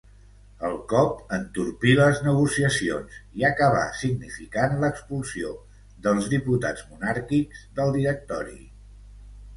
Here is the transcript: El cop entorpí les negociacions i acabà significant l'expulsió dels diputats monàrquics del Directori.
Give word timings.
El 0.67 0.77
cop 0.93 1.19
entorpí 1.35 1.91
les 1.99 2.21
negociacions 2.27 3.19
i 3.41 3.45
acabà 3.51 3.83
significant 3.99 4.75
l'expulsió 4.85 5.53
dels 6.09 6.31
diputats 6.35 6.85
monàrquics 6.95 7.63
del 7.81 7.97
Directori. 8.01 8.61